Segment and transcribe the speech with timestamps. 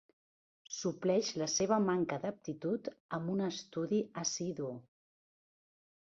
[0.75, 4.71] Supleix la seva manca d'aptitud amb un estudi assidu.